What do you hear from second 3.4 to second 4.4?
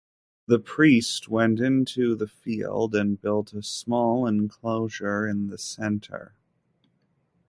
a small